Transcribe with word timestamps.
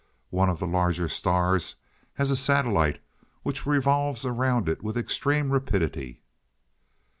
One 0.31 0.49
of 0.49 0.57
the 0.57 0.65
larger 0.65 1.07
stars 1.07 1.75
has 2.15 2.31
a 2.31 2.35
satellite 2.35 2.99
which 3.43 3.67
revolves 3.67 4.25
around 4.25 4.67
it 4.67 4.81
with 4.81 4.97
extreme 4.97 5.51
rapidity. 5.51 6.23